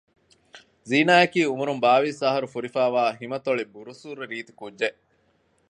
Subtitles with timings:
[0.89, 4.99] ޒީނާއަކީ އުމުރުން ބާވީސް އަހަރު ފުރިފައިވާ ހިމަތޮޅި ބުރުސޫރަ ރީތި ކުއްޖެއް